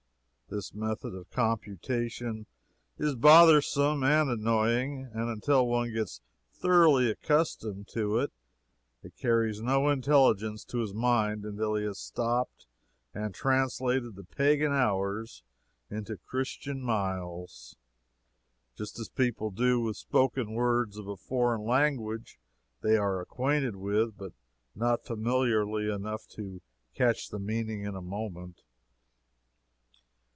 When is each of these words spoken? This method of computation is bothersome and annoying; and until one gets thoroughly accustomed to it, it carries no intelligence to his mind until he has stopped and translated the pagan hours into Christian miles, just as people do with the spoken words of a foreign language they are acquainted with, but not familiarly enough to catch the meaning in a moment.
This 0.53 0.73
method 0.73 1.15
of 1.15 1.29
computation 1.31 2.45
is 2.97 3.15
bothersome 3.15 4.03
and 4.03 4.29
annoying; 4.29 5.09
and 5.13 5.29
until 5.29 5.65
one 5.65 5.93
gets 5.93 6.19
thoroughly 6.51 7.09
accustomed 7.09 7.87
to 7.93 8.17
it, 8.19 8.33
it 9.01 9.15
carries 9.15 9.61
no 9.61 9.87
intelligence 9.87 10.65
to 10.65 10.79
his 10.79 10.93
mind 10.93 11.45
until 11.45 11.75
he 11.75 11.85
has 11.85 11.99
stopped 11.99 12.67
and 13.13 13.33
translated 13.33 14.15
the 14.17 14.25
pagan 14.25 14.73
hours 14.73 15.41
into 15.89 16.17
Christian 16.17 16.81
miles, 16.81 17.77
just 18.75 18.99
as 18.99 19.07
people 19.07 19.51
do 19.51 19.79
with 19.79 19.91
the 19.95 19.99
spoken 20.01 20.51
words 20.51 20.97
of 20.97 21.07
a 21.07 21.15
foreign 21.15 21.63
language 21.65 22.41
they 22.81 22.97
are 22.97 23.21
acquainted 23.21 23.77
with, 23.77 24.17
but 24.17 24.33
not 24.75 25.05
familiarly 25.05 25.89
enough 25.89 26.27
to 26.31 26.59
catch 26.93 27.29
the 27.29 27.39
meaning 27.39 27.83
in 27.85 27.95
a 27.95 28.01
moment. 28.01 28.63